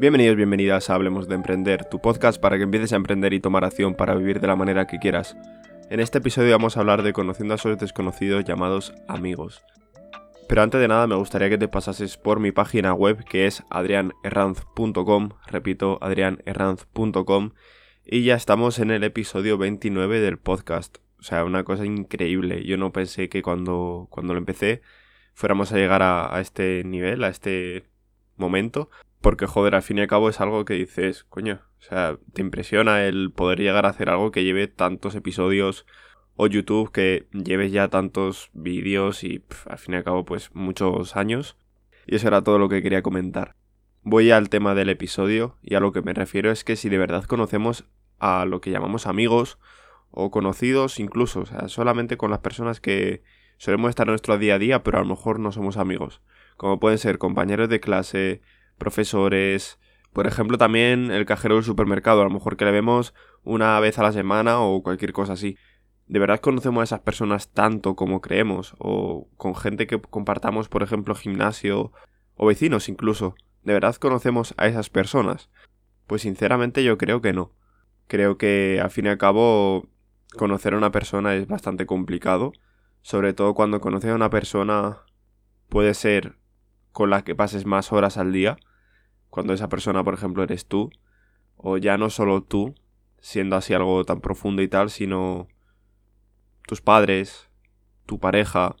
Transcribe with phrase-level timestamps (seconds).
[0.00, 3.66] Bienvenidos, bienvenidas a Hablemos de Emprender, tu podcast para que empieces a emprender y tomar
[3.66, 5.36] acción para vivir de la manera que quieras.
[5.90, 9.62] En este episodio vamos a hablar de conociendo a esos desconocidos llamados amigos.
[10.48, 13.62] Pero antes de nada me gustaría que te pasases por mi página web que es
[13.68, 17.50] adrianerranz.com, repito, adrianerranz.com,
[18.06, 20.96] y ya estamos en el episodio 29 del podcast.
[21.18, 22.64] O sea, una cosa increíble.
[22.64, 24.80] Yo no pensé que cuando, cuando lo empecé
[25.34, 27.84] fuéramos a llegar a, a este nivel, a este
[28.38, 28.88] momento.
[29.20, 32.40] Porque, joder, al fin y al cabo es algo que dices, coño, o sea, te
[32.40, 35.86] impresiona el poder llegar a hacer algo que lleve tantos episodios
[36.36, 41.16] o YouTube que lleves ya tantos vídeos y al fin y al cabo pues muchos
[41.16, 41.58] años.
[42.06, 43.56] Y eso era todo lo que quería comentar.
[44.02, 46.96] Voy al tema del episodio y a lo que me refiero es que si de
[46.96, 47.84] verdad conocemos
[48.18, 49.58] a lo que llamamos amigos
[50.10, 53.22] o conocidos incluso, o sea, solamente con las personas que
[53.58, 56.22] solemos estar en nuestro día a día pero a lo mejor no somos amigos,
[56.56, 58.40] como pueden ser compañeros de clase,
[58.80, 59.78] profesores,
[60.12, 63.14] por ejemplo también el cajero del supermercado, a lo mejor que le vemos
[63.44, 65.56] una vez a la semana o cualquier cosa así.
[66.08, 68.74] ¿De verdad conocemos a esas personas tanto como creemos?
[68.78, 71.92] O con gente que compartamos, por ejemplo, gimnasio
[72.34, 73.36] o vecinos incluso.
[73.62, 75.50] ¿De verdad conocemos a esas personas?
[76.08, 77.52] Pues sinceramente yo creo que no.
[78.08, 79.88] Creo que al fin y al cabo
[80.36, 82.52] conocer a una persona es bastante complicado.
[83.02, 85.04] Sobre todo cuando conoces a una persona
[85.68, 86.38] puede ser
[86.90, 88.58] con la que pases más horas al día
[89.30, 90.90] cuando esa persona, por ejemplo, eres tú,
[91.56, 92.74] o ya no solo tú,
[93.20, 95.48] siendo así algo tan profundo y tal, sino
[96.66, 97.48] tus padres,
[98.06, 98.76] tu pareja,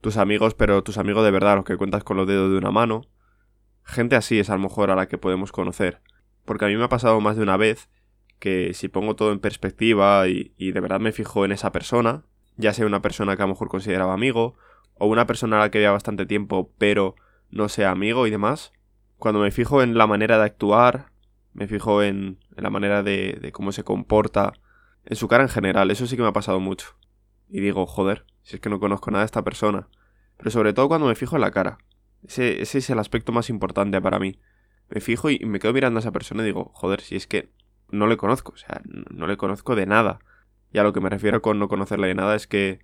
[0.00, 2.70] tus amigos, pero tus amigos de verdad, los que cuentas con los dedos de una
[2.70, 3.02] mano.
[3.82, 6.00] Gente así es a lo mejor a la que podemos conocer.
[6.44, 7.88] Porque a mí me ha pasado más de una vez
[8.38, 12.24] que si pongo todo en perspectiva y, y de verdad me fijo en esa persona,
[12.56, 14.54] ya sea una persona que a lo mejor consideraba amigo,
[14.94, 17.16] o una persona a la que había bastante tiempo pero
[17.50, 18.72] no sea amigo y demás,
[19.18, 21.12] cuando me fijo en la manera de actuar,
[21.52, 24.52] me fijo en, la manera de, de, cómo se comporta,
[25.04, 26.96] en su cara en general, eso sí que me ha pasado mucho.
[27.48, 29.88] Y digo, joder, si es que no conozco nada de esta persona.
[30.36, 31.78] Pero sobre todo cuando me fijo en la cara.
[32.22, 34.38] Ese, ese es el aspecto más importante para mí.
[34.88, 37.50] Me fijo y me quedo mirando a esa persona y digo, joder, si es que
[37.90, 40.18] no le conozco, o sea, no le conozco de nada.
[40.72, 42.80] Y a lo que me refiero con no conocerle de nada es que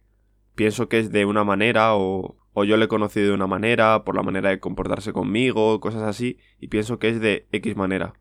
[0.54, 4.04] pienso que es de una manera o, o yo le he conocido de una manera,
[4.04, 8.12] por la manera de comportarse conmigo, cosas así, y pienso que es de X manera.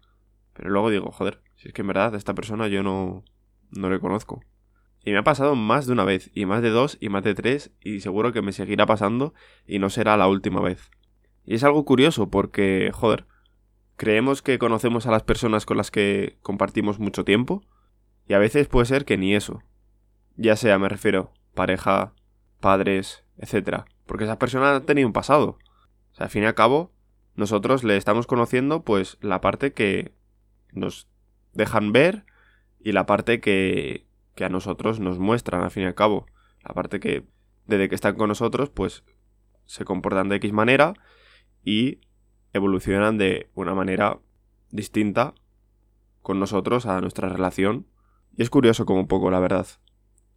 [0.53, 3.23] Pero luego digo, joder, si es que en verdad esta persona yo no,
[3.71, 4.41] no le conozco.
[5.03, 7.35] Y me ha pasado más de una vez, y más de dos, y más de
[7.35, 9.33] tres, y seguro que me seguirá pasando,
[9.67, 10.89] y no será la última vez.
[11.45, 13.25] Y es algo curioso porque, joder,
[13.97, 17.63] creemos que conocemos a las personas con las que compartimos mucho tiempo,
[18.27, 19.63] y a veces puede ser que ni eso.
[20.37, 22.13] Ya sea, me refiero, pareja,
[22.61, 25.59] padres, etcétera porque esa persona ha tenido un pasado.
[26.11, 26.91] O sea, al fin y al cabo,
[27.35, 30.15] nosotros le estamos conociendo pues la parte que
[30.71, 31.07] nos
[31.53, 32.25] dejan ver
[32.79, 36.25] y la parte que, que a nosotros nos muestran, al fin y al cabo.
[36.67, 37.27] La parte que
[37.67, 39.03] desde que están con nosotros pues
[39.67, 40.95] se comportan de X manera
[41.63, 41.99] y
[42.51, 44.17] evolucionan de una manera
[44.71, 45.35] distinta
[46.23, 47.85] con nosotros a nuestra relación.
[48.35, 49.67] Y es curioso como un poco, la verdad.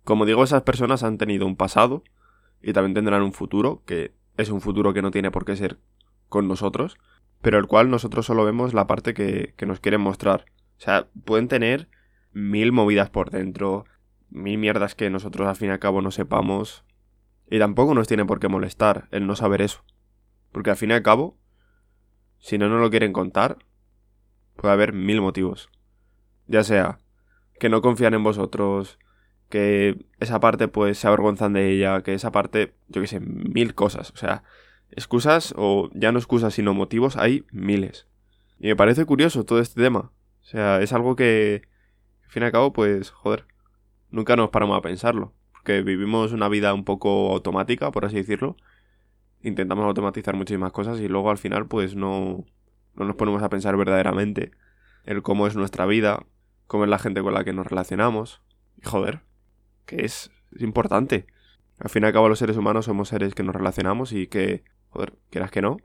[0.05, 2.03] Como digo, esas personas han tenido un pasado
[2.63, 5.79] y también tendrán un futuro, que es un futuro que no tiene por qué ser
[6.29, 6.97] con nosotros,
[7.41, 10.47] pero el cual nosotros solo vemos la parte que, que nos quieren mostrar.
[10.79, 11.89] O sea, pueden tener
[12.33, 13.85] mil movidas por dentro,
[14.31, 16.85] mil mierdas que nosotros al fin y al cabo no sepamos,
[17.51, 19.85] y tampoco nos tiene por qué molestar el no saber eso.
[20.53, 21.37] Porque al fin y al cabo,
[22.39, 23.59] si no nos lo quieren contar,
[24.57, 25.69] puede haber mil motivos.
[26.47, 26.99] Ya sea
[27.61, 28.99] que no confían en vosotros,
[29.53, 33.75] que esa parte pues se avergonzan de ella, que esa parte, yo qué sé, mil
[33.75, 34.45] cosas, o sea,
[34.91, 38.09] excusas o ya no excusas sino motivos hay miles.
[38.59, 41.69] Y me parece curioso todo este tema, o sea, es algo que,
[42.25, 43.45] al fin y al cabo, pues, joder,
[44.11, 48.57] nunca nos paramos a pensarlo, porque vivimos una vida un poco automática, por así decirlo,
[49.43, 52.47] intentamos automatizar muchísimas cosas y luego al final pues no,
[52.95, 54.53] no nos ponemos a pensar verdaderamente
[55.05, 56.25] el cómo es nuestra vida,
[56.67, 58.41] cómo es la gente con la que nos relacionamos.
[58.79, 59.21] Y joder,
[59.87, 61.27] que es, importante.
[61.79, 64.65] Al fin y al cabo los seres humanos somos seres que nos relacionamos y que,
[64.91, 65.79] joder, quieras que no,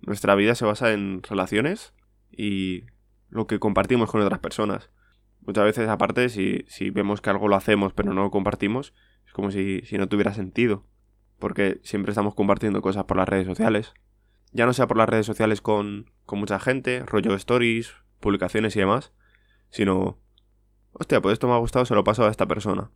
[0.00, 1.94] nuestra vida se basa en relaciones
[2.30, 2.84] y
[3.30, 4.90] lo que compartimos con otras personas.
[5.40, 8.92] Muchas veces aparte, si, si vemos que algo lo hacemos pero no lo compartimos,
[9.26, 10.84] es como si, si no tuviera sentido.
[11.38, 13.94] Porque siempre estamos compartiendo cosas por las redes sociales.
[14.52, 18.80] Ya no sea por las redes sociales con, con mucha gente, rollo stories, publicaciones y
[18.80, 19.12] demás,
[19.70, 20.18] sino,
[20.92, 22.90] hostia, pues esto me ha gustado, se lo paso a esta persona.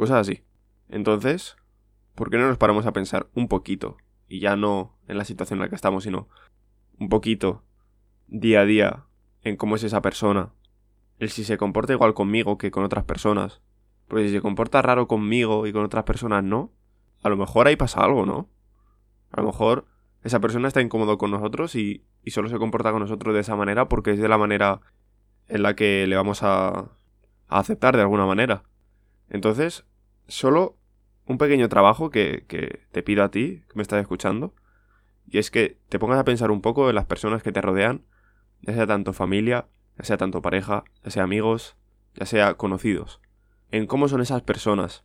[0.00, 0.42] Cosas así.
[0.88, 1.58] Entonces,
[2.14, 3.98] ¿por qué no nos paramos a pensar un poquito?
[4.28, 6.26] Y ya no en la situación en la que estamos, sino
[6.98, 7.64] un poquito,
[8.26, 9.04] día a día,
[9.42, 10.54] en cómo es esa persona.
[11.18, 13.60] El si se comporta igual conmigo que con otras personas.
[14.08, 16.72] Porque si se comporta raro conmigo y con otras personas no,
[17.22, 18.48] a lo mejor ahí pasa algo, ¿no?
[19.32, 19.84] A lo mejor
[20.24, 23.54] esa persona está incómodo con nosotros y, y solo se comporta con nosotros de esa
[23.54, 24.80] manera porque es de la manera
[25.46, 26.88] en la que le vamos a, a
[27.48, 28.62] aceptar de alguna manera.
[29.28, 29.84] Entonces,
[30.30, 30.76] solo
[31.26, 34.54] un pequeño trabajo que, que te pido a ti, que me estás escuchando,
[35.28, 38.02] y es que te pongas a pensar un poco en las personas que te rodean,
[38.62, 39.66] ya sea tanto familia,
[39.98, 41.76] ya sea tanto pareja, ya sea amigos,
[42.14, 43.20] ya sea conocidos,
[43.70, 45.04] en cómo son esas personas.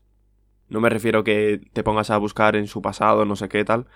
[0.67, 3.87] No me refiero que te pongas a buscar en su pasado, no sé qué tal,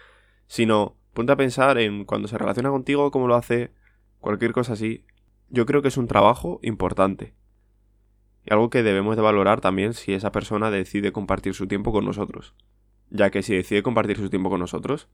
[0.46, 3.72] sino ponte a pensar en cuando se relaciona contigo, cómo lo hace,
[4.20, 5.06] cualquier cosa así.
[5.50, 7.34] Yo creo que es un trabajo importante.
[8.50, 12.56] Algo que debemos de valorar también si esa persona decide compartir su tiempo con nosotros.
[13.10, 15.08] Ya que si decide compartir su tiempo con nosotros,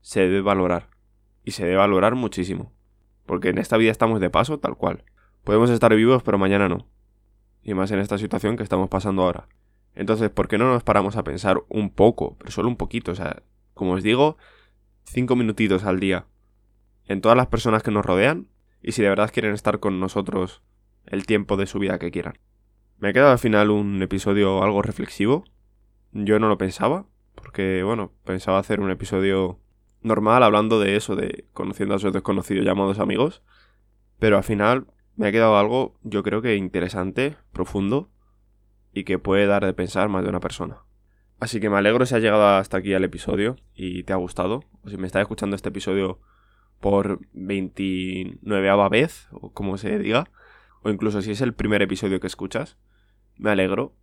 [0.00, 0.90] se debe valorar.
[1.44, 2.72] Y se debe valorar muchísimo.
[3.26, 5.04] Porque en esta vida estamos de paso, tal cual.
[5.44, 6.88] Podemos estar vivos, pero mañana no.
[7.62, 9.48] Y más en esta situación que estamos pasando ahora.
[9.94, 13.12] Entonces, ¿por qué no nos paramos a pensar un poco, pero solo un poquito?
[13.12, 13.42] O sea,
[13.72, 14.36] como os digo,
[15.04, 16.26] cinco minutitos al día
[17.06, 18.48] en todas las personas que nos rodean
[18.82, 20.62] y si de verdad quieren estar con nosotros
[21.06, 22.34] el tiempo de su vida que quieran.
[23.04, 25.44] Me ha quedado al final un episodio algo reflexivo.
[26.12, 27.04] Yo no lo pensaba,
[27.34, 29.60] porque bueno, pensaba hacer un episodio
[30.00, 33.42] normal hablando de eso, de conociendo a esos desconocidos llamados amigos.
[34.18, 34.86] Pero al final
[35.16, 38.08] me ha quedado algo, yo creo que interesante, profundo,
[38.94, 40.78] y que puede dar de pensar más de una persona.
[41.40, 44.64] Así que me alegro si has llegado hasta aquí al episodio y te ha gustado,
[44.82, 46.20] o si me estás escuchando este episodio
[46.80, 50.30] por 29 vez, o como se diga,
[50.82, 52.78] o incluso si es el primer episodio que escuchas.
[53.36, 53.94] Me alegro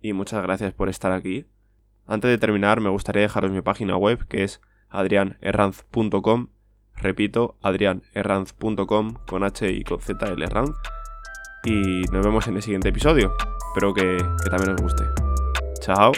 [0.00, 1.46] y muchas gracias por estar aquí.
[2.06, 6.48] Antes de terminar, me gustaría dejaros mi página web que es adrianerranz.com.
[6.96, 10.70] Repito, adrianerranz.com con H y con Z el Herranz.
[11.64, 13.32] Y nos vemos en el siguiente episodio.
[13.68, 15.04] Espero que, que también os guste.
[15.80, 16.12] Chao.